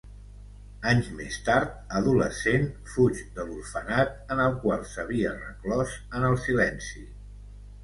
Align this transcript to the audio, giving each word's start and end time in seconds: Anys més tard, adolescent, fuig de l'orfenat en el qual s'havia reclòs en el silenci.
Anys 0.91 1.09
més 1.19 1.35
tard, 1.49 1.75
adolescent, 1.99 2.65
fuig 2.95 3.21
de 3.37 3.45
l'orfenat 3.51 4.35
en 4.37 4.43
el 4.49 4.59
qual 4.65 4.89
s'havia 4.95 5.37
reclòs 5.37 5.97
en 6.09 6.29
el 6.33 6.41
silenci. 6.49 7.07